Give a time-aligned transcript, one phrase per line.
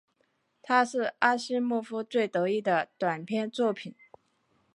[0.63, 3.93] 它是阿西莫夫最得意的短篇作品。